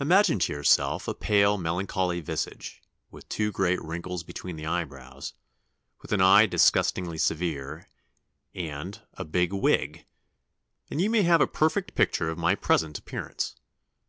Imagine 0.00 0.40
to 0.40 0.52
yourself 0.52 1.06
a 1.06 1.14
pale 1.14 1.56
melancholy 1.56 2.20
visage, 2.20 2.82
with 3.12 3.28
two 3.28 3.52
great 3.52 3.80
wrinkles 3.80 4.24
between 4.24 4.56
the 4.56 4.66
eyebrows, 4.66 5.34
with 6.00 6.10
an 6.12 6.20
eye 6.20 6.46
disgustingly 6.46 7.16
severe, 7.16 7.88
and, 8.56 9.06
a 9.14 9.24
big 9.24 9.52
wig, 9.52 10.04
and 10.90 11.00
you 11.00 11.08
may 11.08 11.22
have 11.22 11.40
a 11.40 11.46
perfect 11.46 11.94
picture 11.94 12.28
of 12.28 12.38
my 12.38 12.56
present 12.56 12.98
appearance.... 12.98 13.54